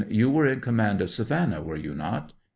You 0.09 0.31
were 0.31 0.47
in 0.47 0.61
command 0.61 0.99
of 1.01 1.11
Savannah, 1.11 1.61
were 1.61 1.75
you 1.75 1.93
not? 1.93 2.33